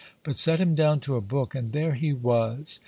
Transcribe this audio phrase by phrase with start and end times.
[0.23, 2.79] But set him down to a book, and there he was!